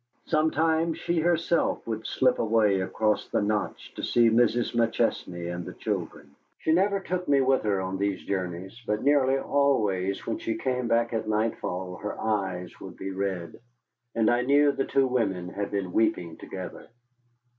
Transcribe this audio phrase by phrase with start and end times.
[0.25, 4.73] Sometimes she herself would slip away across the notch to see Mrs.
[4.75, 6.33] McChesney and the children.
[6.57, 10.87] She never took me with her on these journeys, but nearly always when she came
[10.87, 13.59] back at nightfall her eyes would be red,
[14.15, 16.87] and I knew the two women had been weeping together.